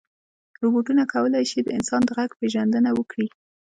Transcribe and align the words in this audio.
روبوټونه 0.63 1.03
کولی 1.13 1.43
شي 1.51 1.59
د 1.63 1.67
انسان 1.77 2.01
د 2.05 2.09
غږ 2.17 2.31
پېژندنه 2.39 2.89
وکړي. 2.99 3.27